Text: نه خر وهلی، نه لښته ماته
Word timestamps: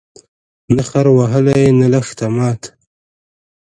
نه 0.75 0.83
خر 0.89 1.05
وهلی، 1.17 1.63
نه 1.79 1.87
لښته 1.93 2.27
ماته 2.35 2.69